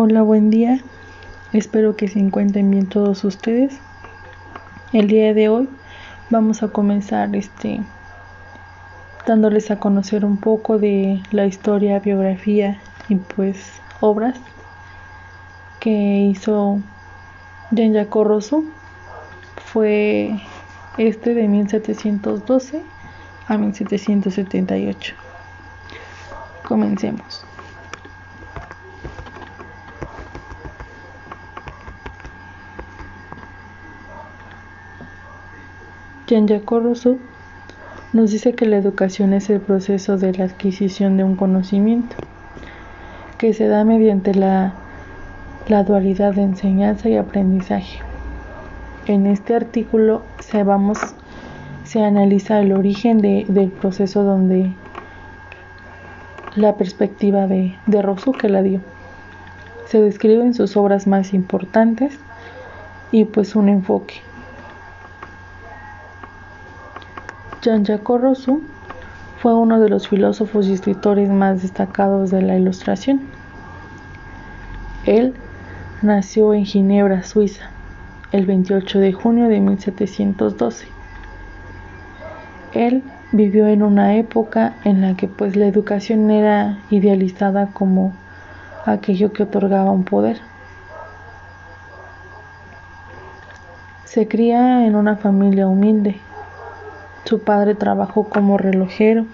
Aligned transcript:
Hola, 0.00 0.22
buen 0.22 0.48
día. 0.48 0.78
Espero 1.52 1.96
que 1.96 2.06
se 2.06 2.20
encuentren 2.20 2.70
bien 2.70 2.86
todos 2.86 3.24
ustedes. 3.24 3.80
El 4.92 5.08
día 5.08 5.34
de 5.34 5.48
hoy 5.48 5.68
vamos 6.30 6.62
a 6.62 6.68
comenzar 6.68 7.34
este 7.34 7.80
dándoles 9.26 9.72
a 9.72 9.80
conocer 9.80 10.24
un 10.24 10.36
poco 10.36 10.78
de 10.78 11.20
la 11.32 11.46
historia, 11.46 11.98
biografía 11.98 12.78
y 13.08 13.16
pues 13.16 13.72
obras 13.98 14.38
que 15.80 15.90
hizo 15.90 16.78
Jacques 17.72 18.24
Rousseau. 18.24 18.66
Fue 19.56 20.30
este 20.96 21.34
de 21.34 21.48
1712 21.48 22.82
a 23.48 23.58
1778. 23.58 25.14
Comencemos. 26.62 27.47
Rousseau 36.28 37.18
nos 38.12 38.30
dice 38.30 38.52
que 38.52 38.66
la 38.66 38.76
educación 38.76 39.32
es 39.32 39.48
el 39.48 39.60
proceso 39.60 40.18
de 40.18 40.32
la 40.34 40.44
adquisición 40.44 41.16
de 41.16 41.24
un 41.24 41.36
conocimiento 41.36 42.16
que 43.38 43.54
se 43.54 43.66
da 43.66 43.84
mediante 43.84 44.34
la, 44.34 44.74
dualidad 45.86 46.34
de 46.34 46.42
enseñanza 46.42 47.08
y 47.08 47.16
aprendizaje. 47.16 48.00
En 49.06 49.26
este 49.26 49.54
artículo 49.54 50.22
se, 50.40 50.60
analiza 52.02 52.60
el 52.60 52.72
origen 52.72 53.18
de, 53.18 53.46
del 53.48 53.70
proceso 53.70 54.22
donde 54.22 54.70
la 56.56 56.76
perspectiva 56.76 57.46
de, 57.46 57.74
de 57.86 58.16
que 58.38 58.48
la 58.50 58.62
dio. 58.62 58.80
Se 59.86 60.02
describe 60.02 60.42
en 60.42 60.52
sus 60.52 60.76
obras 60.76 61.06
más 61.06 61.32
importantes 61.32 62.18
y 63.12 63.24
pues 63.24 63.56
un 63.56 63.70
enfoque. 63.70 64.27
Jean-Jacques 67.60 68.20
Rousseau 68.20 68.62
fue 69.38 69.52
uno 69.52 69.80
de 69.80 69.88
los 69.88 70.08
filósofos 70.08 70.66
y 70.66 70.72
escritores 70.72 71.28
más 71.28 71.62
destacados 71.62 72.30
de 72.30 72.42
la 72.42 72.56
Ilustración. 72.56 73.20
Él 75.06 75.34
nació 76.02 76.54
en 76.54 76.64
Ginebra, 76.64 77.24
Suiza, 77.24 77.70
el 78.30 78.46
28 78.46 79.00
de 79.00 79.12
junio 79.12 79.48
de 79.48 79.60
1712. 79.60 80.86
Él 82.74 83.02
vivió 83.32 83.66
en 83.66 83.82
una 83.82 84.14
época 84.16 84.74
en 84.84 85.00
la 85.00 85.16
que 85.16 85.26
pues 85.26 85.56
la 85.56 85.66
educación 85.66 86.30
era 86.30 86.78
idealizada 86.90 87.72
como 87.72 88.12
aquello 88.84 89.32
que 89.32 89.42
otorgaba 89.42 89.90
un 89.90 90.04
poder. 90.04 90.38
Se 94.04 94.28
cría 94.28 94.86
en 94.86 94.94
una 94.94 95.16
familia 95.16 95.66
humilde 95.66 96.20
su 97.28 97.40
padre 97.40 97.74
trabajó 97.74 98.24
como 98.24 98.56
relojero 98.56 99.26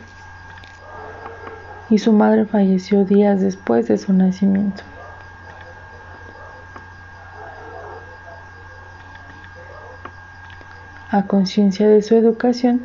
y 1.88 1.98
su 1.98 2.12
madre 2.12 2.44
falleció 2.44 3.04
días 3.04 3.40
después 3.40 3.86
de 3.86 3.98
su 3.98 4.12
nacimiento. 4.12 4.82
A 11.08 11.22
conciencia 11.28 11.86
de 11.86 12.02
su 12.02 12.16
educación, 12.16 12.82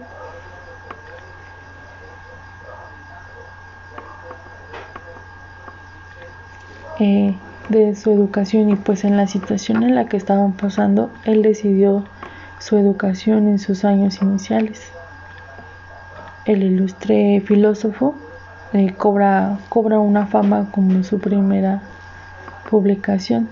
eh, 6.99 7.35
de 7.69 7.95
su 7.95 8.11
educación 8.11 8.69
y 8.69 8.75
pues 8.75 9.03
en 9.05 9.17
la 9.17 9.25
situación 9.25 9.81
en 9.81 9.95
la 9.95 10.05
que 10.05 10.17
estaban 10.17 10.53
pasando, 10.53 11.09
él 11.25 11.41
decidió 11.41 12.05
su 12.59 12.77
educación 12.77 13.47
en 13.47 13.57
sus 13.57 13.85
años 13.85 14.21
iniciales 14.21 14.91
el 16.49 16.63
ilustre 16.63 17.43
filósofo 17.45 18.15
eh, 18.73 18.95
cobra, 18.97 19.59
cobra 19.69 19.99
una 19.99 20.25
fama 20.25 20.71
como 20.71 21.03
su 21.03 21.19
primera 21.19 21.83
publicación, 22.71 23.47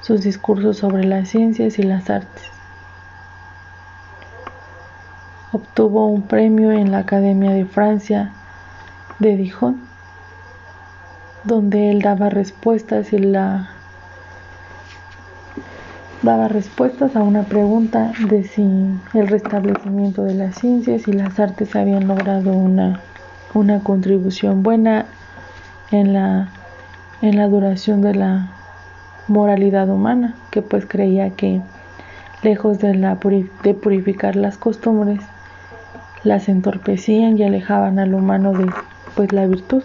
sus 0.00 0.22
discursos 0.22 0.76
sobre 0.76 1.04
las 1.04 1.28
ciencias 1.28 1.78
y 1.78 1.84
las 1.84 2.10
artes. 2.10 2.50
Obtuvo 5.52 6.08
un 6.08 6.22
premio 6.22 6.72
en 6.72 6.90
la 6.90 6.98
Academia 6.98 7.52
de 7.52 7.64
Francia 7.64 8.32
de 9.20 9.36
Dijon, 9.36 9.80
donde 11.44 11.90
él 11.92 12.02
daba 12.02 12.28
respuestas 12.28 13.12
y 13.12 13.18
la 13.18 13.75
daba 16.26 16.48
respuestas 16.48 17.14
a 17.14 17.22
una 17.22 17.44
pregunta 17.44 18.12
de 18.28 18.42
si 18.42 18.62
el 19.14 19.28
restablecimiento 19.28 20.24
de 20.24 20.34
las 20.34 20.56
ciencias 20.56 21.06
y 21.06 21.12
las 21.12 21.38
artes 21.38 21.76
habían 21.76 22.08
logrado 22.08 22.52
una, 22.52 23.00
una 23.54 23.78
contribución 23.84 24.64
buena 24.64 25.06
en 25.92 26.12
la, 26.12 26.48
en 27.22 27.36
la 27.36 27.46
duración 27.46 28.02
de 28.02 28.16
la 28.16 28.50
moralidad 29.28 29.88
humana, 29.88 30.34
que 30.50 30.62
pues 30.62 30.84
creía 30.84 31.30
que 31.30 31.60
lejos 32.42 32.80
de, 32.80 32.96
la, 32.96 33.20
de 33.62 33.74
purificar 33.74 34.34
las 34.34 34.58
costumbres, 34.58 35.20
las 36.24 36.48
entorpecían 36.48 37.38
y 37.38 37.44
alejaban 37.44 38.00
al 38.00 38.14
humano 38.14 38.52
de 38.52 38.66
pues 39.14 39.32
la 39.32 39.46
virtud. 39.46 39.84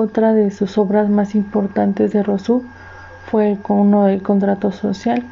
Otra 0.00 0.32
de 0.32 0.52
sus 0.52 0.78
obras 0.78 1.08
más 1.08 1.34
importantes 1.34 2.12
de 2.12 2.22
Rousseau 2.22 2.62
fue 3.32 3.58
uno 3.66 4.04
del 4.04 4.22
contrato 4.22 4.70
social. 4.70 5.24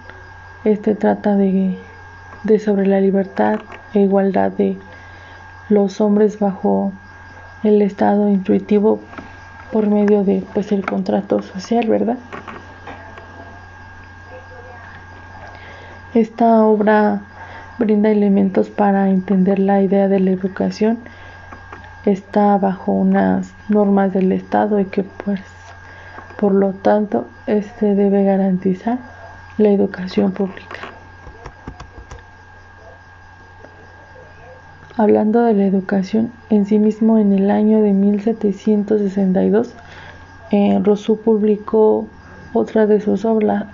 Este 0.65 0.97
trata 0.97 1.37
de, 1.37 1.79
de 2.43 2.59
sobre 2.59 2.89
la 2.89 3.01
libertad 3.01 3.61
e 3.95 4.01
igualdad 4.01 4.51
de 4.51 4.77
los 5.69 6.01
hombres 6.01 6.41
bajo 6.41 6.91
el 7.63 7.81
estado 7.81 8.29
intuitivo 8.29 8.99
por 9.71 9.87
medio 9.87 10.25
de 10.25 10.43
pues 10.53 10.73
el 10.73 10.85
contrato 10.85 11.43
social, 11.43 11.87
¿verdad? 11.89 12.19
Esta 16.13 16.65
obra 16.65 17.23
brinda 17.79 18.11
elementos 18.11 18.69
para 18.69 19.11
entender 19.11 19.61
la 19.61 19.81
idea 19.81 20.09
de 20.09 20.19
la 20.19 20.33
educación 20.33 20.99
está 22.07 22.57
bajo 22.57 22.93
unas 22.93 23.53
normas 23.69 24.13
del 24.13 24.33
Estado 24.33 24.81
y 24.81 24.87
que 24.87 25.03
pues 25.03 25.41
por 26.39 26.55
lo 26.55 26.73
tanto 26.73 27.27
este 27.47 27.95
debe 27.95 28.25
garantizar 28.25 28.99
la 29.59 29.71
educación 29.71 30.33
pública. 30.33 30.77
Hablando 34.99 35.43
de 35.43 35.53
la 35.53 35.67
educación 35.67 36.33
en 36.49 36.65
sí 36.65 36.79
mismo, 36.79 37.19
en 37.19 37.35
el 37.35 37.51
año 37.51 37.83
de 37.83 37.93
1762, 37.93 39.75
eh, 40.53 40.81
Rousseau 40.83 41.19
publicó 41.19 42.07
otra 42.55 42.87
de 42.87 43.03
sus 43.03 43.27
obras, 43.27 43.67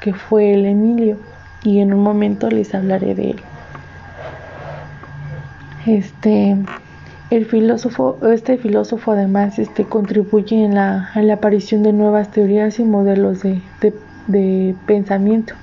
que 0.00 0.14
fue 0.14 0.54
El 0.54 0.66
Emilio, 0.66 1.16
y 1.64 1.80
en 1.80 1.92
un 1.92 2.02
momento 2.04 2.48
les 2.50 2.72
hablaré 2.72 3.16
de 3.16 3.30
él. 3.30 3.40
Este, 5.86 6.56
el 7.36 7.46
filósofo, 7.46 8.18
este 8.32 8.58
filósofo 8.58 9.12
además 9.12 9.58
este, 9.58 9.84
contribuye 9.84 10.64
en 10.64 10.74
la, 10.74 11.10
en 11.14 11.28
la 11.28 11.34
aparición 11.34 11.82
de 11.82 11.92
nuevas 11.92 12.30
teorías 12.30 12.78
y 12.78 12.84
modelos 12.84 13.42
de, 13.42 13.60
de, 14.26 14.74
pensamiento. 14.86 15.54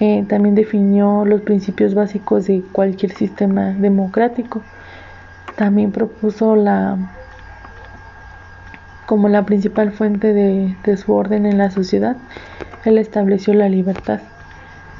Eh, 0.00 0.24
también 0.28 0.54
definió 0.54 1.24
los 1.24 1.40
principios 1.42 1.94
básicos 1.94 2.46
de 2.46 2.62
cualquier 2.72 3.12
sistema 3.12 3.72
democrático. 3.72 4.62
También 5.56 5.92
propuso 5.92 6.56
la 6.56 7.12
como 9.06 9.28
la 9.28 9.46
principal 9.46 9.92
fuente 9.92 10.32
de, 10.32 10.76
de 10.84 10.96
su 10.96 11.12
orden 11.12 11.46
en 11.46 11.58
la 11.58 11.70
sociedad. 11.70 12.16
Él 12.84 12.98
estableció 12.98 13.54
la 13.54 13.68
libertad 13.68 14.20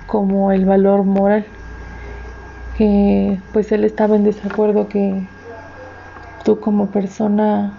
como 0.06 0.52
el 0.52 0.64
valor 0.64 1.04
moral. 1.04 1.44
Que 2.78 3.38
pues 3.52 3.72
él 3.72 3.84
estaba 3.84 4.16
en 4.16 4.24
desacuerdo 4.24 4.88
que 4.88 5.26
tú 6.46 6.60
como 6.60 6.86
persona 6.86 7.72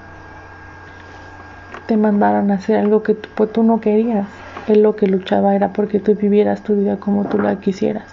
te 1.87 1.95
mandaran 1.95 2.51
a 2.51 2.55
hacer 2.55 2.75
algo 2.75 3.01
que 3.01 3.13
tú, 3.13 3.29
pues, 3.33 3.53
tú 3.53 3.63
no 3.63 3.79
querías. 3.79 4.27
Él 4.67 4.83
lo 4.83 4.97
que 4.97 5.07
luchaba 5.07 5.55
era 5.55 5.71
porque 5.71 5.99
tú 6.01 6.13
vivieras 6.15 6.61
tu 6.63 6.75
vida 6.75 6.97
como 6.97 7.23
tú 7.23 7.39
la 7.39 7.61
quisieras. 7.61 8.03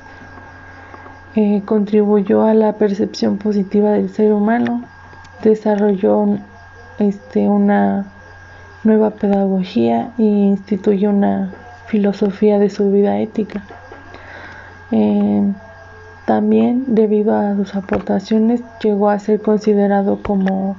Eh, 1.34 1.62
contribuyó 1.64 2.44
a 2.44 2.54
la 2.54 2.74
percepción 2.74 3.38
positiva 3.38 3.90
del 3.90 4.08
ser 4.10 4.32
humano, 4.32 4.84
desarrolló 5.42 6.38
este, 7.00 7.48
una 7.48 8.06
nueva 8.84 9.10
pedagogía 9.10 10.12
e 10.18 10.22
instituyó 10.22 11.10
una 11.10 11.52
filosofía 11.86 12.60
de 12.60 12.70
su 12.70 12.92
vida 12.92 13.18
ética. 13.18 13.64
Eh, 14.92 15.52
También, 16.26 16.84
debido 16.94 17.36
a 17.36 17.54
sus 17.54 17.74
aportaciones, 17.74 18.62
llegó 18.82 19.10
a 19.10 19.18
ser 19.18 19.42
considerado 19.42 20.22
como 20.22 20.76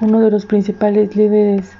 uno 0.00 0.20
de 0.20 0.30
los 0.30 0.46
principales 0.46 1.14
líderes 1.14 1.72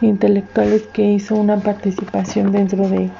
intelectuales 0.00 0.82
que 0.92 1.02
hizo 1.02 1.34
una 1.34 1.58
participación 1.58 2.52
dentro 2.52 2.88
de, 2.88 3.10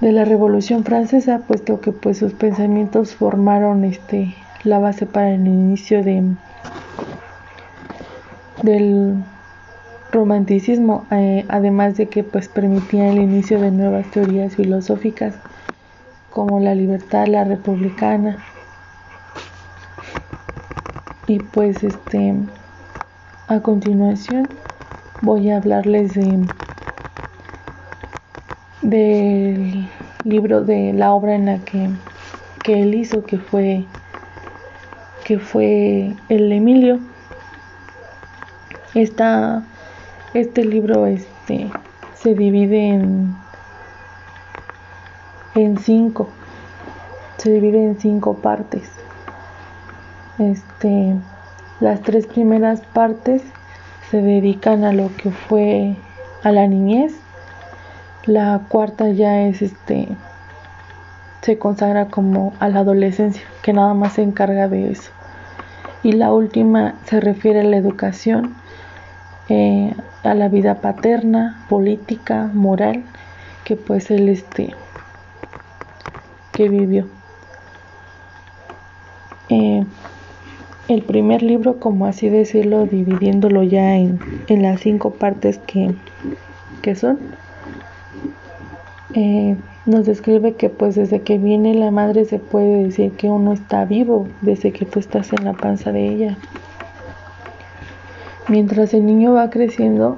de 0.00 0.12
la 0.12 0.24
Revolución 0.24 0.84
Francesa, 0.84 1.40
puesto 1.46 1.80
que 1.80 1.92
pues 1.92 2.18
sus 2.18 2.32
pensamientos 2.32 3.14
formaron 3.14 3.84
este 3.84 4.34
la 4.64 4.78
base 4.78 5.06
para 5.06 5.30
el 5.30 5.46
inicio 5.46 6.02
de 6.02 6.24
del 8.62 9.22
romanticismo, 10.10 11.04
eh, 11.10 11.44
además 11.48 11.96
de 11.96 12.06
que 12.06 12.24
pues 12.24 12.48
permitía 12.48 13.10
el 13.10 13.18
inicio 13.18 13.60
de 13.60 13.70
nuevas 13.70 14.10
teorías 14.10 14.56
filosóficas 14.56 15.34
como 16.36 16.60
la 16.60 16.74
libertad, 16.74 17.28
la 17.28 17.44
republicana. 17.44 18.36
Y 21.26 21.38
pues 21.38 21.82
este 21.82 22.34
a 23.48 23.60
continuación 23.60 24.46
voy 25.22 25.48
a 25.48 25.56
hablarles 25.56 26.12
de 26.12 26.46
del 28.82 29.88
libro 30.24 30.60
de 30.62 30.92
la 30.92 31.14
obra 31.14 31.36
en 31.36 31.46
la 31.46 31.58
que, 31.60 31.88
que 32.62 32.82
él 32.82 32.94
hizo 32.94 33.24
que 33.24 33.38
fue 33.38 33.86
que 35.24 35.38
fue 35.38 36.12
el 36.28 36.52
Emilio 36.52 37.00
esta 38.94 39.62
este 40.34 40.66
libro 40.66 41.06
este, 41.06 41.70
se 42.14 42.34
divide 42.34 42.88
en, 42.88 43.45
en 45.62 45.78
cinco. 45.78 46.28
Se 47.38 47.50
divide 47.50 47.84
en 47.84 47.98
cinco 47.98 48.34
partes. 48.34 48.90
Este, 50.38 51.14
las 51.80 52.00
tres 52.02 52.26
primeras 52.26 52.80
partes 52.80 53.42
se 54.10 54.22
dedican 54.22 54.84
a 54.84 54.92
lo 54.92 55.10
que 55.16 55.30
fue 55.30 55.96
a 56.42 56.52
la 56.52 56.66
niñez. 56.66 57.14
La 58.24 58.62
cuarta 58.68 59.08
ya 59.08 59.42
es 59.42 59.62
este 59.62 60.08
se 61.46 61.58
consagra 61.58 62.06
como 62.06 62.54
a 62.58 62.68
la 62.68 62.80
adolescencia, 62.80 63.44
que 63.62 63.72
nada 63.72 63.94
más 63.94 64.14
se 64.14 64.22
encarga 64.22 64.66
de 64.66 64.90
eso. 64.90 65.12
Y 66.02 66.10
la 66.10 66.32
última 66.32 66.96
se 67.04 67.20
refiere 67.20 67.60
a 67.60 67.62
la 67.62 67.76
educación, 67.76 68.56
eh, 69.48 69.94
a 70.24 70.34
la 70.34 70.48
vida 70.48 70.80
paterna, 70.80 71.64
política, 71.68 72.50
moral, 72.52 73.04
que 73.62 73.76
pues 73.76 74.10
él 74.10 74.28
este 74.28 74.74
que 76.56 76.70
vivió. 76.70 77.06
Eh, 79.50 79.84
el 80.88 81.02
primer 81.02 81.42
libro, 81.42 81.78
como 81.78 82.06
así 82.06 82.30
decirlo, 82.30 82.86
dividiéndolo 82.86 83.62
ya 83.62 83.96
en, 83.96 84.18
las 84.48 84.80
cinco 84.80 85.10
partes 85.10 85.58
que, 85.58 85.94
que 86.80 86.94
son, 86.94 87.18
eh, 89.12 89.56
nos 89.84 90.06
describe 90.06 90.54
que 90.54 90.70
pues 90.70 90.94
desde 90.94 91.20
que 91.20 91.36
viene 91.36 91.74
la 91.74 91.90
madre 91.90 92.24
se 92.24 92.38
puede 92.38 92.84
decir 92.84 93.12
que 93.12 93.28
uno 93.28 93.52
está 93.52 93.84
vivo, 93.84 94.26
desde 94.40 94.72
que 94.72 94.86
tú 94.86 94.98
estás 94.98 95.32
en 95.34 95.44
la 95.44 95.52
panza 95.52 95.92
de 95.92 96.08
ella. 96.08 96.38
Mientras 98.48 98.94
el 98.94 99.04
niño 99.04 99.34
va 99.34 99.50
creciendo, 99.50 100.16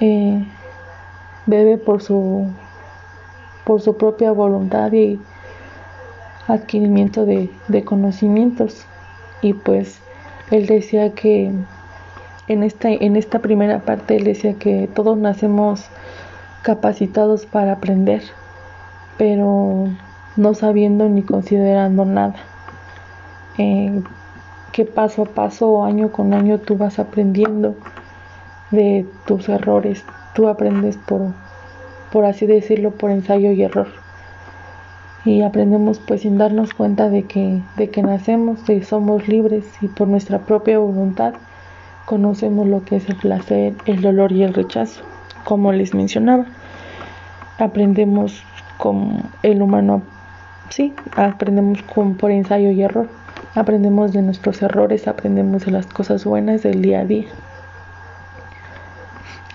eh, 0.00 0.42
bebe 1.44 1.76
por 1.76 2.00
su, 2.00 2.46
por 3.64 3.82
su 3.82 3.96
propia 3.98 4.32
voluntad 4.32 4.90
y 4.92 5.20
adquirimiento 6.48 7.26
de, 7.26 7.50
conocimientos. 7.84 8.86
Y 9.42 9.52
pues 9.54 10.00
él 10.50 10.66
decía 10.66 11.12
que 11.12 11.52
en 12.48 12.62
esta, 12.62 12.90
en 12.90 13.16
esta 13.16 13.40
primera 13.40 13.80
parte 13.80 14.16
él 14.16 14.24
decía 14.24 14.54
que 14.54 14.88
todos 14.94 15.16
nacemos 15.18 15.86
capacitados 16.62 17.46
para 17.46 17.72
aprender, 17.72 18.22
pero 19.18 19.88
no 20.36 20.54
sabiendo 20.54 21.08
ni 21.08 21.22
considerando 21.22 22.04
nada. 22.04 22.36
Eh, 23.58 24.02
que 24.72 24.84
paso 24.84 25.22
a 25.22 25.24
paso, 25.24 25.84
año 25.84 26.12
con 26.12 26.34
año, 26.34 26.58
tú 26.58 26.76
vas 26.76 26.98
aprendiendo 26.98 27.76
de 28.70 29.06
tus 29.24 29.48
errores. 29.48 30.04
Tú 30.34 30.48
aprendes 30.48 30.98
por, 30.98 31.32
por 32.12 32.26
así 32.26 32.46
decirlo, 32.46 32.90
por 32.90 33.10
ensayo 33.10 33.52
y 33.52 33.62
error. 33.62 34.05
Y 35.26 35.42
aprendemos 35.42 35.98
pues 35.98 36.22
sin 36.22 36.38
darnos 36.38 36.72
cuenta 36.72 37.10
de 37.10 37.24
que, 37.24 37.60
de 37.76 37.90
que 37.90 38.00
nacemos, 38.00 38.60
y 38.70 38.82
somos 38.82 39.26
libres 39.26 39.64
y 39.80 39.88
por 39.88 40.06
nuestra 40.06 40.38
propia 40.38 40.78
voluntad 40.78 41.34
conocemos 42.04 42.68
lo 42.68 42.84
que 42.84 42.96
es 42.96 43.08
el 43.08 43.16
placer, 43.16 43.74
el 43.86 44.00
dolor 44.00 44.30
y 44.30 44.44
el 44.44 44.54
rechazo, 44.54 45.02
como 45.42 45.72
les 45.72 45.94
mencionaba. 45.94 46.46
Aprendemos 47.58 48.44
con 48.78 49.24
el 49.42 49.62
humano, 49.62 50.02
sí, 50.68 50.94
aprendemos 51.16 51.82
con, 51.82 52.14
por 52.14 52.30
ensayo 52.30 52.70
y 52.70 52.82
error. 52.82 53.08
Aprendemos 53.56 54.12
de 54.12 54.22
nuestros 54.22 54.62
errores, 54.62 55.08
aprendemos 55.08 55.64
de 55.64 55.72
las 55.72 55.86
cosas 55.86 56.24
buenas 56.24 56.62
del 56.62 56.82
día 56.82 57.00
a 57.00 57.04
día. 57.04 57.26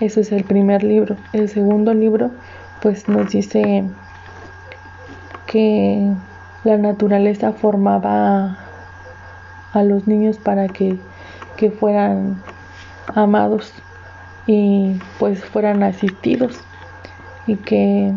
Ese 0.00 0.20
es 0.20 0.32
el 0.32 0.44
primer 0.44 0.82
libro. 0.82 1.16
El 1.32 1.48
segundo 1.48 1.94
libro 1.94 2.30
pues 2.82 3.08
nos 3.08 3.30
dice 3.30 3.84
que 5.52 6.10
la 6.64 6.78
naturaleza 6.78 7.52
formaba 7.52 8.56
a 9.74 9.82
los 9.82 10.08
niños 10.08 10.38
para 10.38 10.66
que, 10.66 10.98
que 11.58 11.70
fueran 11.70 12.42
amados 13.14 13.74
y 14.46 14.98
pues 15.18 15.44
fueran 15.44 15.82
asistidos 15.82 16.58
y 17.46 17.56
que 17.56 18.14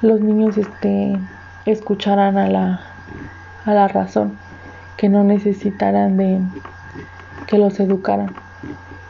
los 0.00 0.22
niños 0.22 0.56
este 0.56 1.18
escucharan 1.66 2.38
a 2.38 2.48
la, 2.48 2.80
a 3.66 3.74
la 3.74 3.88
razón, 3.88 4.38
que 4.96 5.10
no 5.10 5.22
necesitaran 5.22 6.16
de 6.16 6.40
que 7.46 7.58
los 7.58 7.78
educaran, 7.78 8.34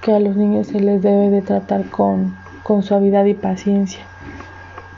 que 0.02 0.12
a 0.12 0.18
los 0.18 0.34
niños 0.34 0.66
se 0.66 0.80
les 0.80 1.00
debe 1.02 1.30
de 1.30 1.40
tratar 1.40 1.84
con, 1.84 2.34
con 2.64 2.82
suavidad 2.82 3.26
y 3.26 3.34
paciencia 3.34 4.09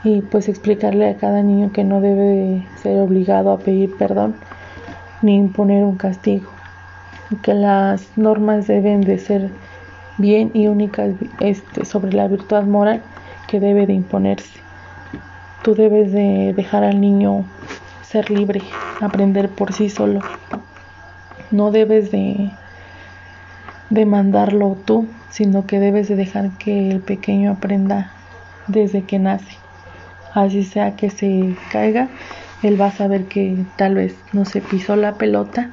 y 0.03 0.21
pues 0.21 0.49
explicarle 0.49 1.09
a 1.09 1.17
cada 1.17 1.41
niño 1.41 1.71
que 1.71 1.83
no 1.83 2.01
debe 2.01 2.23
de 2.23 2.63
ser 2.81 2.99
obligado 2.99 3.51
a 3.51 3.59
pedir 3.59 3.95
perdón 3.97 4.35
ni 5.21 5.35
imponer 5.35 5.83
un 5.83 5.95
castigo 5.95 6.49
que 7.41 7.53
las 7.53 8.17
normas 8.17 8.67
deben 8.67 9.01
de 9.01 9.17
ser 9.17 9.49
bien 10.17 10.51
y 10.53 10.67
únicas 10.67 11.11
este, 11.39 11.85
sobre 11.85 12.13
la 12.13 12.27
virtud 12.27 12.63
moral 12.63 13.01
que 13.47 13.59
debe 13.59 13.87
de 13.87 13.93
imponerse 13.93 14.63
Tú 15.63 15.75
debes 15.75 16.11
de 16.11 16.51
dejar 16.53 16.83
al 16.83 16.99
niño 16.99 17.45
ser 18.01 18.29
libre, 18.29 18.61
aprender 18.99 19.47
por 19.47 19.71
sí 19.71 19.89
solo. 19.89 20.19
No 21.51 21.71
debes 21.71 22.11
de, 22.11 22.51
de 23.89 24.05
mandarlo 24.05 24.75
tú, 24.83 25.07
sino 25.29 25.65
que 25.65 25.79
debes 25.79 26.09
de 26.09 26.17
dejar 26.17 26.57
que 26.57 26.91
el 26.91 26.99
pequeño 26.99 27.51
aprenda 27.51 28.11
desde 28.67 29.03
que 29.03 29.19
nace. 29.19 29.62
Así 30.33 30.63
sea 30.63 30.95
que 30.95 31.09
se 31.09 31.55
caiga, 31.71 32.09
él 32.63 32.79
va 32.79 32.87
a 32.87 32.91
saber 32.91 33.25
que 33.25 33.65
tal 33.75 33.95
vez 33.95 34.15
no 34.33 34.45
se 34.45 34.61
pisó 34.61 34.95
la 34.95 35.15
pelota 35.15 35.69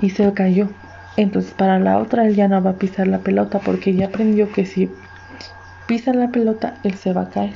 y 0.00 0.10
se 0.10 0.32
cayó. 0.32 0.68
Entonces 1.16 1.52
para 1.52 1.78
la 1.78 1.98
otra 1.98 2.26
él 2.26 2.34
ya 2.34 2.48
no 2.48 2.62
va 2.62 2.70
a 2.70 2.76
pisar 2.76 3.06
la 3.06 3.18
pelota 3.18 3.60
porque 3.60 3.94
ya 3.94 4.06
aprendió 4.06 4.50
que 4.50 4.66
si 4.66 4.90
pisa 5.86 6.12
la 6.12 6.28
pelota 6.28 6.74
él 6.82 6.94
se 6.94 7.12
va 7.12 7.22
a 7.22 7.30
caer. 7.30 7.54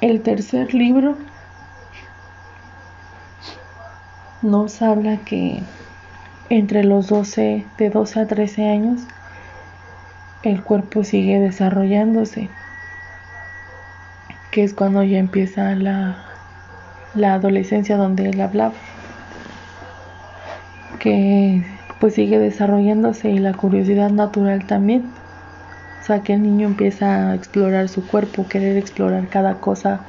El 0.00 0.22
tercer 0.22 0.72
libro 0.72 1.18
nos 4.42 4.80
habla 4.80 5.18
que 5.18 5.60
entre 6.48 6.84
los 6.84 7.08
12, 7.08 7.66
de 7.76 7.90
12 7.90 8.20
a 8.20 8.26
13 8.26 8.68
años, 8.68 9.02
el 10.42 10.62
cuerpo 10.62 11.04
sigue 11.04 11.38
desarrollándose, 11.38 12.48
que 14.50 14.64
es 14.64 14.74
cuando 14.74 15.02
ya 15.02 15.18
empieza 15.18 15.74
la, 15.74 16.16
la 17.14 17.34
adolescencia 17.34 17.96
donde 17.96 18.30
él 18.30 18.40
hablaba, 18.40 18.74
que 20.98 21.64
pues 22.00 22.14
sigue 22.14 22.38
desarrollándose 22.38 23.30
y 23.30 23.38
la 23.38 23.52
curiosidad 23.54 24.10
natural 24.10 24.66
también 24.66 25.10
que 26.18 26.34
el 26.34 26.42
niño 26.42 26.66
empieza 26.66 27.30
a 27.30 27.34
explorar 27.36 27.88
su 27.88 28.04
cuerpo, 28.06 28.48
querer 28.48 28.76
explorar 28.76 29.28
cada 29.28 29.54
cosa 29.54 30.00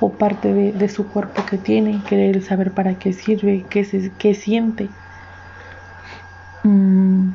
o 0.00 0.10
parte 0.10 0.52
de, 0.52 0.88
su 0.88 1.06
cuerpo 1.08 1.42
que 1.48 1.56
tiene, 1.56 2.02
querer 2.08 2.42
saber 2.42 2.72
para 2.72 2.94
qué 2.94 3.12
sirve, 3.12 3.64
qué, 3.70 3.84
se, 3.84 4.10
qué 4.18 4.34
siente. 4.34 4.88
Mm. 6.64 7.30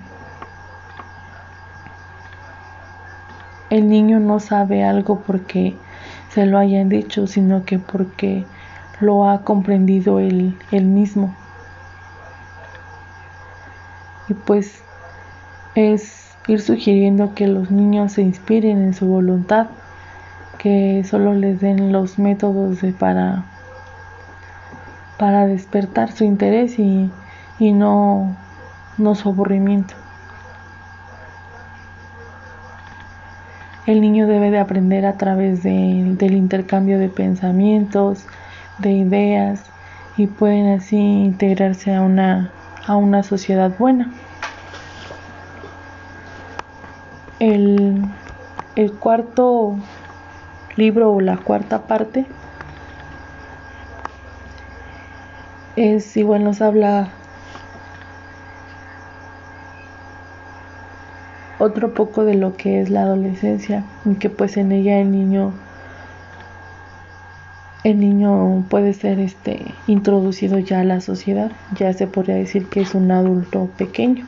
El 3.72 3.88
niño 3.88 4.20
no 4.20 4.42
sabe 4.42 4.84
algo 4.84 5.24
porque 5.26 5.76
se 6.30 6.46
lo 6.46 6.60
hayan 6.60 6.90
dicho, 6.90 7.26
sino 7.26 7.64
que 7.64 7.80
porque 7.80 8.46
lo 9.00 9.28
ha 9.28 9.44
comprendido 9.44 10.20
él, 10.20 10.58
mismo. 10.72 11.34
Y 14.28 14.34
pues 14.34 14.84
es 15.74 16.36
ir 16.48 16.62
sugiriendo 16.62 17.34
que 17.34 17.48
los 17.48 17.72
niños 17.72 18.14
se 18.14 18.22
inspiren 18.22 18.84
en 18.84 18.94
su 18.94 19.08
voluntad, 19.08 19.68
que 20.58 21.04
solo 21.10 21.34
les 21.34 21.62
den 21.62 21.94
los 21.94 22.20
métodos 22.20 22.82
de 22.82 22.92
para, 22.92 23.46
para 25.18 25.48
despertar 25.48 26.12
su 26.12 26.26
interés 26.26 26.78
y, 26.78 27.10
y 27.58 27.72
no, 27.72 28.36
no 28.98 29.16
su 29.16 29.30
aburrimiento. 29.30 30.01
El 33.92 34.00
niño 34.00 34.26
debe 34.26 34.52
de 34.52 34.58
aprender 34.58 35.06
a 35.06 35.18
través 35.18 35.64
del 35.64 36.34
intercambio 36.34 36.98
de 36.98 37.10
pensamientos, 37.10 38.26
de 38.78 38.94
ideas 38.94 39.66
y 40.16 40.28
pueden 40.28 40.70
así 40.70 40.96
integrarse 40.96 41.94
a 41.94 42.00
una, 42.00 42.54
a 42.88 42.96
una 42.96 43.22
sociedad 43.22 43.70
buena. 43.78 44.10
El, 47.40 48.02
el 48.78 48.94
cuarto 48.94 49.76
libro 50.78 51.12
o 51.12 51.20
la 51.20 51.36
cuarta 51.36 51.82
parte 51.82 52.26
es 55.76 56.16
igual 56.16 56.46
nos 56.46 56.62
habla 56.62 57.10
otro 61.62 61.94
poco 61.94 62.26
de 62.26 62.34
lo 62.34 62.58
que 62.58 62.82
es 62.82 62.90
la 62.90 63.04
adolescencia 63.04 63.86
y 64.04 64.16
que 64.16 64.30
pues 64.30 64.58
en 64.58 64.72
ella 64.72 65.00
el 65.00 65.12
niño 65.12 65.54
el 67.84 68.00
niño 68.00 68.66
puede 68.70 68.94
ser 68.94 69.20
este 69.20 69.66
introducido 69.88 70.60
ya 70.60 70.82
a 70.82 70.84
la 70.84 71.02
sociedad. 71.02 71.52
Ya 71.76 71.94
se 71.94 72.06
podría 72.06 72.36
decir 72.36 72.68
que 72.68 72.82
es 72.82 72.94
un 72.94 73.12
adulto 73.12 73.70
pequeño. 73.78 74.28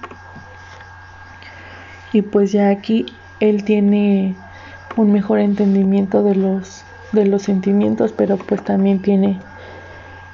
Y 2.11 2.23
pues 2.23 2.51
ya 2.51 2.69
aquí 2.69 3.05
él 3.39 3.63
tiene 3.63 4.35
un 4.95 5.11
mejor 5.11 5.39
entendimiento 5.39 6.23
de 6.23 6.35
los 6.35 6.83
de 7.11 7.25
los 7.27 7.43
sentimientos 7.43 8.11
pero 8.11 8.37
pues 8.37 8.63
también 8.63 8.99
tiene 8.99 9.39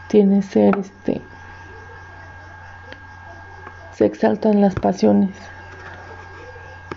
tiene 0.08 0.42
ser 0.42 0.78
este 0.78 1.22
se 3.94 4.06
exaltan 4.06 4.62
las 4.62 4.76
pasiones 4.76 5.32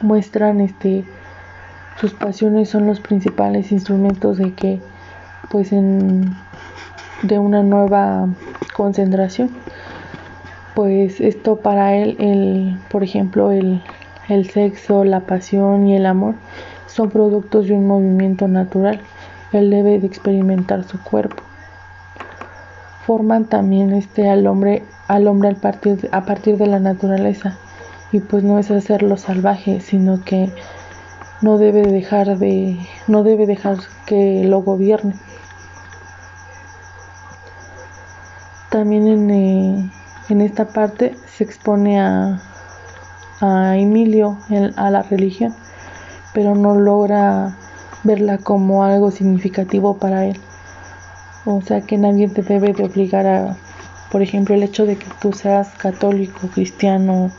muestran 0.03 0.61
este 0.61 1.05
sus 2.01 2.13
pasiones 2.15 2.69
son 2.69 2.87
los 2.87 3.01
principales 3.01 3.71
instrumentos 3.71 4.39
de 4.39 4.55
que 4.55 4.81
pues 5.51 5.73
en 5.73 6.35
de 7.23 7.39
una 7.39 7.63
nueva 7.63 8.29
concentración. 8.75 9.51
Pues 10.75 11.21
esto 11.21 11.57
para 11.57 11.95
él 11.95 12.17
el 12.19 12.79
por 12.91 13.03
ejemplo 13.03 13.53
el, 13.53 13.83
el 14.29 14.51
sexo 14.51 15.05
la 15.05 15.21
pasión 15.21 15.87
y 15.87 15.97
el 15.97 16.07
amor 16.07 16.35
son 16.87 17.11
productos 17.11 17.69
de 17.69 17.75
un 17.75 17.87
movimiento 17.87 18.49
natural. 18.49 19.01
Él 19.53 19.71
debe 19.71 19.99
de 19.99 20.07
experimentar 20.07 20.85
su 20.85 21.03
cuerpo. 21.03 21.43
Forman 23.07 23.45
también 23.45 23.93
este 23.93 24.29
al 24.29 24.47
hombre 24.47 24.83
al 25.09 25.29
hombre 25.29 25.51
al 25.51 25.57
partir, 25.57 26.09
a 26.11 26.25
partir 26.25 26.57
de 26.57 26.67
la 26.67 26.79
naturaleza 26.79 27.59
y 28.13 28.21
pues 28.21 28.45
no 28.45 28.59
es 28.59 28.71
hacerlo 28.71 29.17
salvaje, 29.17 29.81
sino 29.81 30.23
que 30.23 30.51
no 31.41 31.59
debe 31.59 31.83
dejar 31.83 32.39
de 32.39 32.79
no 33.09 33.25
debe 33.25 33.47
dejar 33.47 33.79
que 34.07 34.45
lo 34.45 34.63
gobierne. 34.63 35.15
También 38.71 39.07
en, 39.07 39.31
eh, 39.31 39.91
en 40.29 40.41
esta 40.41 40.69
parte 40.69 41.15
se 41.27 41.45
expone 41.45 42.01
a, 42.01 42.41
a 43.41 43.77
Emilio 43.77 44.39
a 44.77 44.91
la 44.91 45.03
religión, 45.03 45.55
pero 46.33 46.55
no 46.55 46.75
logra 46.75 47.57
verla 48.05 48.39
como 48.39 48.85
algo 48.85 49.11
significativo 49.11 49.97
para 49.97 50.27
él. 50.27 50.39
O 51.45 51.61
sea 51.61 51.81
que 51.81 51.99
nadie 51.99 52.29
te 52.29 52.43
debe 52.43 52.73
de 52.73 52.85
obligar 52.85 53.27
a, 53.27 53.57
por 54.11 54.23
ejemplo, 54.23 54.55
el 54.55 54.63
hecho 54.63 54.87
de 54.87 54.97
que 54.97 55.07
tú 55.21 55.33
seas 55.33 55.71
católico, 55.71 56.49
cristiano, 56.49 57.31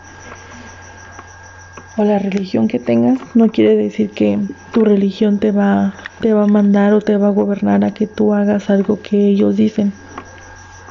o 1.97 2.03
la 2.03 2.19
religión 2.19 2.67
que 2.67 2.79
tengas 2.79 3.19
no 3.35 3.49
quiere 3.49 3.75
decir 3.75 4.09
que 4.09 4.39
tu 4.71 4.83
religión 4.83 5.39
te 5.39 5.51
va 5.51 5.93
te 6.19 6.33
va 6.33 6.43
a 6.43 6.47
mandar 6.47 6.93
o 6.93 7.01
te 7.01 7.17
va 7.17 7.27
a 7.27 7.31
gobernar 7.31 7.83
a 7.83 7.93
que 7.93 8.07
tú 8.07 8.33
hagas 8.33 8.69
algo 8.69 8.99
que 9.01 9.27
ellos 9.27 9.57
dicen. 9.57 9.91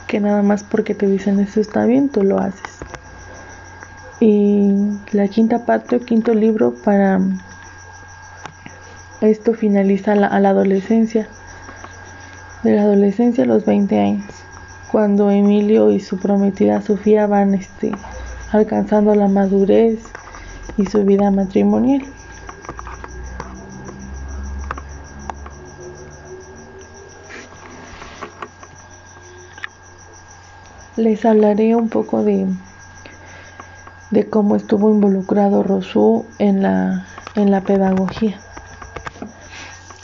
Que 0.06 0.20
nada 0.20 0.42
más 0.42 0.62
porque 0.62 0.94
te 0.94 1.06
dicen 1.06 1.40
eso 1.40 1.60
está 1.60 1.86
bien 1.86 2.08
tú 2.08 2.22
lo 2.22 2.38
haces. 2.38 2.78
Y 4.20 4.70
la 5.12 5.26
quinta 5.28 5.64
parte 5.64 5.96
o 5.96 6.00
quinto 6.00 6.34
libro 6.34 6.74
para 6.84 7.18
esto 9.20 9.54
finaliza 9.54 10.12
a 10.12 10.40
la 10.40 10.48
adolescencia. 10.50 11.28
De 12.62 12.76
la 12.76 12.82
adolescencia 12.82 13.42
a 13.44 13.46
los 13.46 13.64
20 13.64 13.98
años 13.98 14.42
cuando 14.92 15.30
Emilio 15.30 15.90
y 15.90 16.00
su 16.00 16.18
prometida 16.18 16.82
Sofía 16.82 17.26
van 17.26 17.54
este 17.54 17.92
alcanzando 18.52 19.14
la 19.14 19.26
madurez 19.26 20.00
y 20.76 20.86
su 20.86 21.04
vida 21.04 21.30
matrimonial. 21.30 22.02
Les 30.96 31.24
hablaré 31.24 31.74
un 31.74 31.88
poco 31.88 32.22
de, 32.22 32.46
de 34.10 34.28
cómo 34.28 34.56
estuvo 34.56 34.90
involucrado 34.90 35.62
Rosú 35.62 36.26
en 36.38 36.62
la, 36.62 37.06
en 37.34 37.50
la 37.50 37.62
pedagogía. 37.62 38.38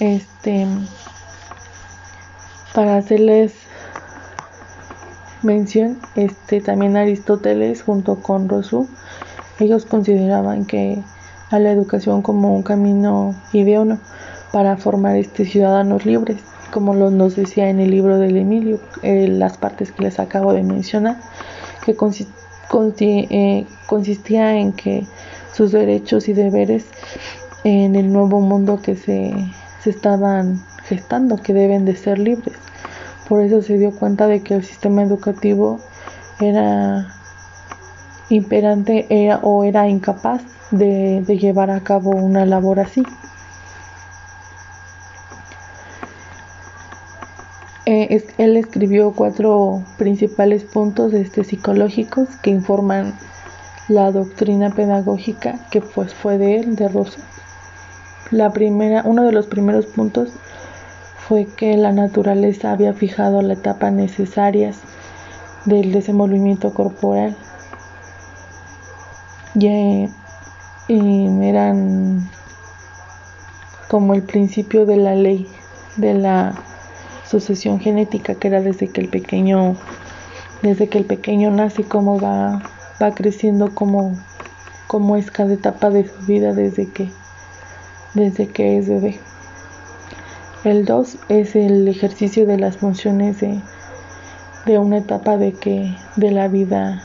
Este, 0.00 0.66
para 2.74 2.96
hacerles 2.96 3.52
mención, 5.42 5.98
este, 6.14 6.60
también 6.60 6.96
Aristóteles 6.96 7.82
junto 7.82 8.22
con 8.22 8.48
Rosú 8.48 8.88
ellos 9.58 9.84
consideraban 9.84 10.64
que 10.64 11.02
a 11.50 11.58
la 11.58 11.70
educación 11.70 12.22
como 12.22 12.54
un 12.54 12.62
camino 12.62 13.34
idóneo 13.52 13.98
para 14.52 14.76
formar 14.76 15.16
este 15.16 15.44
ciudadanos 15.44 16.06
libres, 16.06 16.38
como 16.72 16.94
lo 16.94 17.10
nos 17.10 17.36
decía 17.36 17.68
en 17.68 17.80
el 17.80 17.90
libro 17.90 18.18
del 18.18 18.36
Emilio, 18.36 18.80
eh, 19.02 19.28
las 19.28 19.56
partes 19.56 19.92
que 19.92 20.02
les 20.02 20.18
acabo 20.18 20.52
de 20.52 20.62
mencionar, 20.62 21.18
que 21.84 21.96
eh, 23.00 23.66
consistía 23.86 24.56
en 24.56 24.72
que 24.72 25.06
sus 25.52 25.72
derechos 25.72 26.28
y 26.28 26.34
deberes 26.34 26.86
en 27.64 27.96
el 27.96 28.12
nuevo 28.12 28.40
mundo 28.40 28.80
que 28.80 28.94
se, 28.94 29.32
se 29.82 29.90
estaban 29.90 30.62
gestando, 30.84 31.36
que 31.36 31.54
deben 31.54 31.84
de 31.84 31.96
ser 31.96 32.18
libres. 32.18 32.56
Por 33.28 33.42
eso 33.42 33.60
se 33.62 33.76
dio 33.76 33.90
cuenta 33.92 34.26
de 34.26 34.42
que 34.42 34.54
el 34.54 34.64
sistema 34.64 35.02
educativo 35.02 35.80
era 36.40 37.17
imperante 38.30 39.06
era 39.08 39.38
o 39.42 39.64
era 39.64 39.88
incapaz 39.88 40.42
de, 40.70 41.22
llevar 41.40 41.70
a 41.70 41.80
cabo 41.80 42.10
una 42.10 42.44
labor 42.44 42.80
así. 42.80 43.02
Eh, 47.86 48.22
él 48.36 48.56
escribió 48.58 49.12
cuatro 49.12 49.82
principales 49.96 50.64
puntos 50.64 51.14
este, 51.14 51.42
psicológicos 51.42 52.28
que 52.42 52.50
informan 52.50 53.14
la 53.88 54.12
doctrina 54.12 54.68
pedagógica 54.70 55.58
que 55.70 55.80
fue 55.80 56.36
de 56.36 56.56
él, 56.56 56.76
de 56.76 56.88
Rosa. 56.88 57.20
La 58.30 58.52
primera, 58.52 59.02
uno 59.06 59.24
de 59.24 59.32
los 59.32 59.46
primeros 59.46 59.86
puntos 59.86 60.28
fue 61.16 61.46
que 61.46 61.78
la 61.78 61.92
naturaleza 61.92 62.72
había 62.72 62.92
fijado 62.92 63.40
la 63.40 63.54
etapa 63.54 63.90
necesarias 63.90 64.80
del 65.64 65.92
desenvolvimiento 65.92 66.74
corporal 66.74 67.34
ya 69.54 69.70
eran 70.88 72.28
como 73.88 74.14
el 74.14 74.22
principio 74.22 74.86
de 74.86 74.96
la 74.96 75.14
ley 75.14 75.48
de 75.96 76.14
la 76.14 76.54
sucesión 77.26 77.80
genética 77.80 78.34
que 78.34 78.48
era 78.48 78.60
desde 78.60 78.88
que 78.88 79.00
el 79.00 79.08
pequeño 79.08 79.76
desde 80.62 80.88
que 80.88 80.98
el 80.98 81.04
pequeño 81.04 81.50
nace 81.50 81.84
cómo 81.84 82.20
va 82.20 82.62
va 83.00 83.14
creciendo 83.14 83.74
como 83.74 84.16
como 84.86 85.16
es 85.16 85.30
cada 85.30 85.52
etapa 85.52 85.90
de 85.90 86.08
su 86.08 86.26
vida 86.26 86.52
desde 86.54 86.90
que 86.90 87.10
desde 88.14 88.48
que 88.48 88.78
es 88.78 88.88
bebé. 88.88 89.20
El 90.64 90.84
2 90.84 91.18
es 91.28 91.54
el 91.54 91.86
ejercicio 91.86 92.46
de 92.46 92.58
las 92.58 92.78
funciones 92.78 93.40
de, 93.40 93.60
de 94.66 94.78
una 94.78 94.98
etapa 94.98 95.36
de 95.36 95.52
que 95.52 95.94
de 96.16 96.30
la 96.32 96.48
vida 96.48 97.04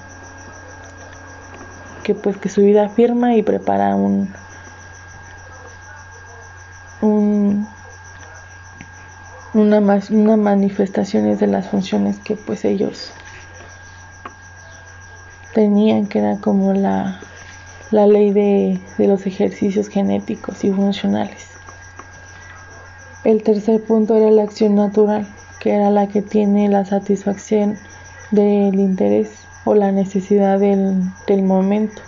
que 2.04 2.14
pues 2.14 2.38
que 2.38 2.50
su 2.50 2.62
vida 2.62 2.86
afirma 2.86 3.36
y 3.36 3.42
prepara 3.42 3.96
un, 3.96 4.32
un 7.02 7.68
una, 9.54 9.82
mas, 9.82 10.10
una 10.10 10.36
manifestaciones 10.36 11.40
de 11.40 11.48
las 11.48 11.68
funciones 11.68 12.20
que 12.20 12.36
pues 12.36 12.66
ellos 12.66 13.12
tenían 15.54 16.08
que 16.08 16.20
era 16.20 16.38
como 16.38 16.74
la, 16.74 17.20
la 17.92 18.08
ley 18.08 18.32
de, 18.32 18.80
de 18.98 19.08
los 19.08 19.26
ejercicios 19.28 19.88
genéticos 19.88 20.64
y 20.64 20.72
funcionales. 20.72 21.48
El 23.24 23.44
tercer 23.44 23.84
punto 23.84 24.16
era 24.16 24.32
la 24.32 24.44
acción 24.44 24.76
natural, 24.76 25.28
que 25.60 25.76
era 25.76 25.92
la 25.92 26.08
que 26.08 26.22
tiene 26.22 26.68
la 26.68 26.84
satisfacción 26.84 27.78
del 28.32 28.76
interés 28.76 29.43
o 29.66 29.74
la 29.74 29.92
necesidad 29.92 30.60
del, 30.60 31.44
momento. 31.44 32.02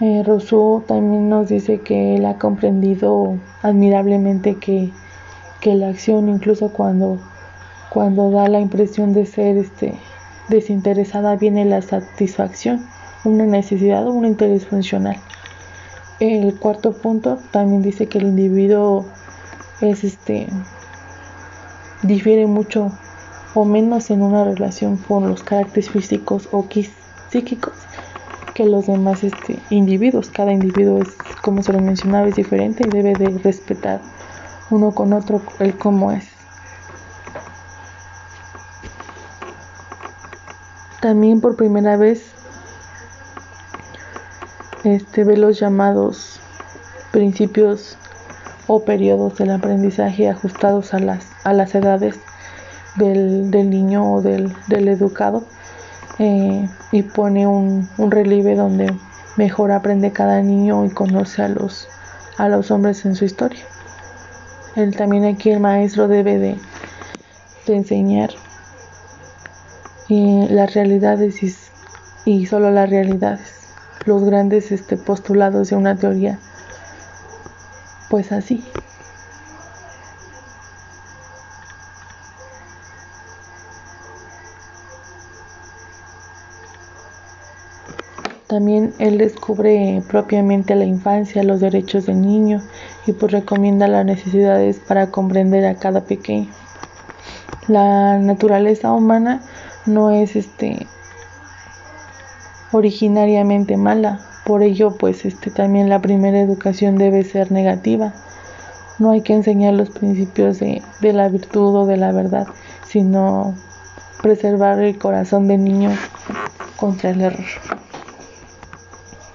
Eh, 0.00 0.22
Rousseau 0.24 0.84
también 0.86 1.28
nos 1.28 1.48
dice 1.48 1.80
que 1.80 2.16
él 2.16 2.26
ha 2.26 2.38
comprendido 2.38 3.36
admirablemente 3.62 4.56
que, 4.56 4.90
que 5.60 5.74
la 5.74 5.88
acción, 5.88 6.28
incluso 6.28 6.72
cuando, 6.72 7.18
cuando 7.90 8.30
da 8.30 8.48
la 8.48 8.60
impresión 8.60 9.12
de 9.12 9.26
ser 9.26 9.56
este, 9.56 9.94
desinteresada, 10.48 11.36
viene 11.36 11.64
la 11.64 11.82
satisfacción, 11.82 12.86
una 13.24 13.44
necesidad 13.44 14.06
o 14.06 14.12
un 14.12 14.24
interés 14.24 14.66
funcional. 14.66 15.16
El 16.20 16.58
cuarto 16.58 16.92
punto 16.92 17.38
también 17.50 17.82
dice 17.82 18.06
que 18.06 18.18
el 18.18 18.24
individuo 18.24 19.04
es 19.80 20.04
este 20.04 20.48
difiere 22.02 22.46
mucho 22.46 22.92
o 23.54 23.64
menos 23.64 24.10
en 24.10 24.22
una 24.22 24.44
relación 24.44 24.96
con 24.96 25.28
los 25.28 25.42
caracteres 25.42 25.90
físicos 25.90 26.48
o 26.52 26.66
psíquicos 27.30 27.74
que 28.54 28.64
los 28.66 28.86
demás 28.86 29.22
este, 29.24 29.58
individuos. 29.70 30.30
Cada 30.30 30.52
individuo 30.52 31.00
es, 31.00 31.14
como 31.42 31.62
se 31.62 31.72
lo 31.72 31.80
mencionaba, 31.80 32.28
es 32.28 32.36
diferente 32.36 32.84
y 32.86 32.90
debe 32.90 33.12
de 33.12 33.38
respetar 33.38 34.00
uno 34.70 34.92
con 34.92 35.12
otro 35.12 35.40
el 35.60 35.76
cómo 35.76 36.12
es. 36.12 36.26
También 41.00 41.40
por 41.40 41.56
primera 41.56 41.96
vez 41.96 42.32
este, 44.84 45.24
ve 45.24 45.36
los 45.36 45.60
llamados 45.60 46.40
principios 47.12 47.96
o 48.66 48.84
periodos 48.84 49.38
del 49.38 49.50
aprendizaje 49.50 50.28
ajustados 50.28 50.92
a 50.94 50.98
las, 50.98 51.26
a 51.44 51.52
las 51.52 51.74
edades 51.74 52.18
del, 52.98 53.70
niño 53.70 54.14
o 54.14 54.22
del, 54.22 54.52
educado 54.68 55.44
eh, 56.18 56.68
y 56.92 57.02
pone 57.02 57.46
un, 57.46 57.88
relieve 58.10 58.54
donde 58.54 58.92
mejor 59.36 59.70
aprende 59.70 60.12
cada 60.12 60.42
niño 60.42 60.84
y 60.84 60.90
conoce 60.90 61.42
a 61.42 61.48
los, 61.48 61.88
a 62.36 62.48
los 62.48 62.70
hombres 62.70 63.04
en 63.04 63.14
su 63.14 63.24
historia. 63.24 63.64
Él, 64.76 64.96
también 64.96 65.24
aquí 65.24 65.50
el 65.50 65.60
maestro 65.60 66.08
debe 66.08 66.38
de, 66.38 66.56
enseñar 67.66 68.30
eh, 70.08 70.46
las 70.50 70.72
realidades 70.72 71.42
y, 71.42 71.54
y, 72.24 72.46
solo 72.46 72.70
las 72.70 72.88
realidades, 72.88 73.52
los 74.06 74.24
grandes 74.24 74.72
este, 74.72 74.96
postulados 74.96 75.68
de 75.68 75.76
una 75.76 75.96
teoría, 75.96 76.38
pues 78.08 78.32
así. 78.32 78.64
También 88.48 88.94
él 88.98 89.18
descubre 89.18 90.02
propiamente 90.08 90.74
la 90.74 90.86
infancia, 90.86 91.42
los 91.42 91.60
derechos 91.60 92.06
del 92.06 92.22
niño 92.22 92.62
y 93.06 93.12
pues 93.12 93.30
recomienda 93.30 93.88
las 93.88 94.06
necesidades 94.06 94.78
para 94.78 95.10
comprender 95.10 95.66
a 95.66 95.74
cada 95.74 96.04
pequeño. 96.04 96.48
La 97.66 98.16
naturaleza 98.16 98.90
humana 98.90 99.42
no 99.84 100.08
es 100.08 100.34
este 100.34 100.86
originariamente 102.72 103.76
mala, 103.76 104.20
por 104.46 104.62
ello 104.62 104.96
pues 104.96 105.26
este 105.26 105.50
también 105.50 105.90
la 105.90 106.00
primera 106.00 106.40
educación 106.40 106.96
debe 106.96 107.24
ser 107.24 107.52
negativa. 107.52 108.14
No 108.98 109.10
hay 109.10 109.20
que 109.20 109.34
enseñar 109.34 109.74
los 109.74 109.90
principios 109.90 110.58
de, 110.58 110.80
de 111.02 111.12
la 111.12 111.28
virtud 111.28 111.76
o 111.76 111.86
de 111.86 111.98
la 111.98 112.12
verdad, 112.12 112.46
sino 112.86 113.54
preservar 114.22 114.80
el 114.80 114.96
corazón 114.96 115.48
del 115.48 115.64
niño 115.64 115.90
contra 116.78 117.10
el 117.10 117.20
error 117.20 117.44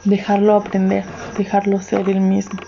dejarlo 0.05 0.55
aprender, 0.55 1.05
dejarlo 1.37 1.79
ser 1.79 2.09
el 2.09 2.19
mismo. 2.19 2.59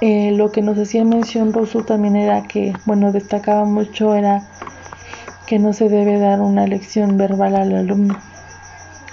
Eh, 0.00 0.30
lo 0.32 0.52
que 0.52 0.62
nos 0.62 0.78
hacía 0.78 1.04
mención 1.04 1.52
Rosu 1.52 1.82
también 1.82 2.14
era 2.14 2.44
que, 2.44 2.72
bueno, 2.84 3.10
destacaba 3.10 3.64
mucho 3.64 4.14
era 4.14 4.42
que 5.46 5.58
no 5.58 5.72
se 5.72 5.88
debe 5.88 6.18
dar 6.18 6.40
una 6.40 6.66
lección 6.66 7.16
verbal 7.16 7.56
al 7.56 7.74
alumno, 7.74 8.16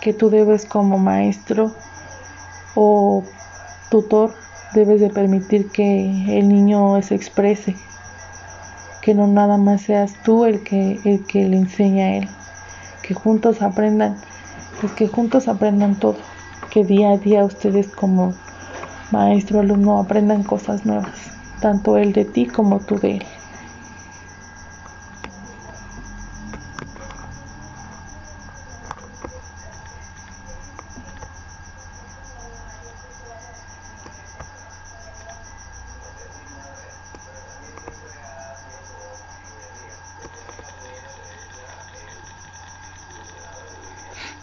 que 0.01 0.13
tú 0.13 0.29
debes 0.29 0.65
como 0.65 0.99
maestro 0.99 1.71
o 2.75 3.23
tutor 3.89 4.36
debes 4.73 4.99
de 4.99 5.10
permitir 5.10 5.71
que 5.71 6.38
el 6.38 6.49
niño 6.49 7.01
se 7.01 7.15
exprese, 7.15 7.77
que 9.01 9.15
no 9.15 9.25
nada 9.25 9.58
más 9.58 9.84
seas 9.84 10.13
tú 10.23 10.45
el 10.45 10.62
que, 10.62 10.99
el 11.05 11.25
que 11.25 11.47
le 11.47 11.58
enseña 11.58 12.05
a 12.05 12.15
él 12.17 12.29
que 13.06 13.13
juntos 13.13 13.62
aprendan, 13.62 14.18
pues 14.82 14.91
que 14.94 15.08
juntos 15.08 15.48
aprendan 15.48 15.96
todo, 15.96 16.18
que 16.72 16.84
día 16.84 17.12
a 17.12 17.18
día 17.18 17.46
ustedes 17.46 17.88
como 17.88 18.34
maestro 19.12 19.60
alumno 19.60 20.00
aprendan 20.00 20.44
cosas 20.44 20.86
nuevas, 20.86 21.32
tanto 21.62 21.98
él 21.98 22.13
de 22.13 22.26
ti 22.26 22.48
como 22.48 22.80
tú 22.80 22.98
de 23.00 23.18
él. 23.18 23.24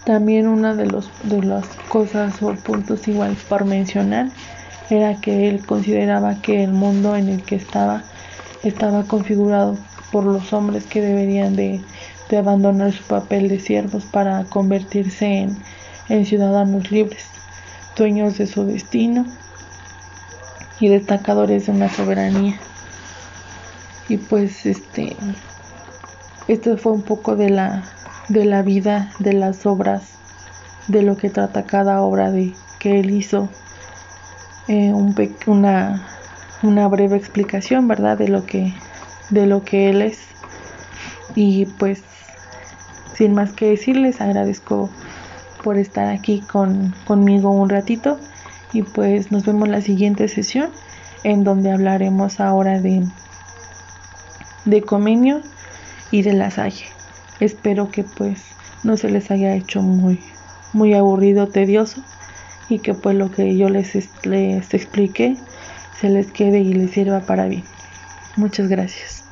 También 0.04 0.48
una 0.48 0.74
de, 0.74 0.86
los, 0.86 1.10
de 1.22 1.42
las 1.42 1.64
cosas 1.88 2.42
o 2.42 2.54
puntos 2.54 3.06
igual 3.06 3.36
por 3.48 3.64
mencionar 3.64 4.30
era 4.90 5.20
que 5.20 5.48
él 5.48 5.64
consideraba 5.64 6.40
que 6.42 6.64
el 6.64 6.72
mundo 6.72 7.14
en 7.16 7.28
el 7.28 7.42
que 7.42 7.54
estaba 7.54 8.02
estaba 8.64 9.04
configurado 9.04 9.76
por 10.10 10.24
los 10.24 10.52
hombres 10.52 10.84
que 10.84 11.00
deberían 11.00 11.56
de, 11.56 11.80
de 12.28 12.36
abandonar 12.36 12.92
su 12.92 13.02
papel 13.04 13.48
de 13.48 13.60
siervos 13.60 14.04
para 14.04 14.44
convertirse 14.44 15.26
en, 15.26 15.56
en 16.08 16.26
ciudadanos 16.26 16.90
libres, 16.90 17.24
dueños 17.96 18.38
de 18.38 18.46
su 18.46 18.64
destino 18.64 19.24
y 20.80 20.88
destacadores 20.88 21.66
de 21.66 21.72
una 21.72 21.88
soberanía. 21.88 22.58
Y 24.08 24.16
pues 24.16 24.66
este 24.66 25.16
esto 26.48 26.76
fue 26.76 26.92
un 26.92 27.02
poco 27.02 27.36
de 27.36 27.50
la 27.50 27.84
de 28.32 28.46
la 28.46 28.62
vida, 28.62 29.10
de 29.18 29.34
las 29.34 29.66
obras, 29.66 30.04
de 30.88 31.02
lo 31.02 31.18
que 31.18 31.28
trata 31.28 31.64
cada 31.64 32.00
obra 32.00 32.30
de 32.30 32.54
que 32.78 33.00
él 33.00 33.10
hizo. 33.10 33.50
Eh, 34.68 34.92
un 34.94 35.14
una, 35.46 36.08
una 36.62 36.88
breve 36.88 37.16
explicación, 37.16 37.88
¿verdad? 37.88 38.16
De 38.16 38.28
lo 38.28 38.46
que, 38.46 38.72
de 39.28 39.46
lo 39.46 39.64
que 39.64 39.90
él 39.90 40.00
es. 40.00 40.20
Y 41.34 41.66
pues, 41.78 42.02
sin 43.14 43.34
más 43.34 43.52
que 43.52 43.68
decirles, 43.68 44.22
agradezco 44.22 44.88
por 45.62 45.76
estar 45.76 46.08
aquí 46.08 46.40
con, 46.40 46.94
conmigo 47.04 47.50
un 47.50 47.68
ratito. 47.68 48.18
Y 48.72 48.82
pues 48.82 49.30
nos 49.30 49.44
vemos 49.44 49.68
la 49.68 49.82
siguiente 49.82 50.26
sesión, 50.28 50.70
en 51.22 51.44
donde 51.44 51.70
hablaremos 51.70 52.40
ahora 52.40 52.80
de, 52.80 53.06
de 54.64 54.80
Comenio 54.80 55.42
y 56.10 56.22
de 56.22 56.32
la 56.32 56.50
Salle. 56.50 56.86
Espero 57.42 57.90
que 57.90 58.04
pues 58.04 58.40
no 58.84 58.96
se 58.96 59.10
les 59.10 59.32
haya 59.32 59.56
hecho 59.56 59.82
muy, 59.82 60.22
muy 60.72 60.94
aburrido, 60.94 61.48
tedioso 61.48 62.00
y 62.68 62.78
que 62.78 62.94
pues 62.94 63.16
lo 63.16 63.32
que 63.32 63.56
yo 63.56 63.68
les, 63.68 63.96
les 64.24 64.72
expliqué 64.72 65.36
se 66.00 66.08
les 66.08 66.30
quede 66.30 66.60
y 66.60 66.72
les 66.72 66.92
sirva 66.92 67.18
para 67.18 67.46
bien. 67.46 67.64
Muchas 68.36 68.68
gracias. 68.68 69.24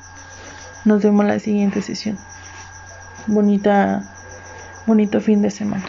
Nos 0.84 1.04
vemos 1.04 1.24
la 1.24 1.38
siguiente 1.38 1.82
sesión. 1.82 2.18
Bonita, 3.28 4.02
bonito 4.88 5.20
fin 5.20 5.40
de 5.40 5.52
semana. 5.52 5.88